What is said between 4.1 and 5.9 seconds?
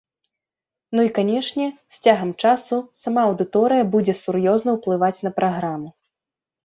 сур'ёзна ўплываць на праграму.